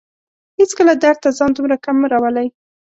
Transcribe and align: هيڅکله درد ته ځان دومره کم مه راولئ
هيڅکله 0.57 0.93
درد 1.03 1.17
ته 1.23 1.29
ځان 1.37 1.49
دومره 1.53 1.75
کم 1.85 1.95
مه 2.01 2.07
راولئ 2.13 2.47